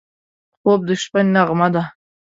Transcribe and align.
خوب 0.59 0.79
د 0.87 0.89
شپه 1.01 1.19
نغمه 1.33 1.67
ده 1.73 1.83